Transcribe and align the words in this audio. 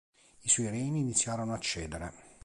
I 0.45 0.49
suoi 0.49 0.69
reni 0.71 0.97
iniziarono 1.01 1.53
a 1.53 1.59
cedere. 1.59 2.13